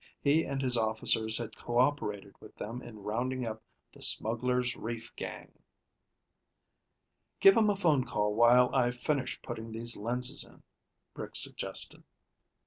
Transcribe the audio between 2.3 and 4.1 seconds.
with them in rounding up the